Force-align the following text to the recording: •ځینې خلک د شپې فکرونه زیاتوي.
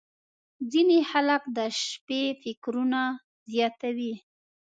•ځینې 0.71 0.97
خلک 1.11 1.41
د 1.57 1.59
شپې 1.81 2.23
فکرونه 2.41 3.01
زیاتوي. 3.51 4.13